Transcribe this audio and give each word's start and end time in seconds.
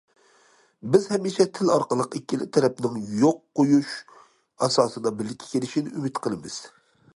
بىز 0.93 1.03
ھەمىشە 1.15 1.45
تىل 1.57 1.69
ئارقىلىق 1.73 2.17
ئىككىلا 2.19 2.47
تەرەپنىڭ 2.57 2.97
يوق 3.25 3.39
قۇيۇش 3.61 3.93
ئاساسىدا 4.65 5.15
بىرلىككە 5.21 5.55
كېلىشنى 5.55 5.97
ئۈمىد 5.97 6.23
قىلىمىز. 6.25 6.61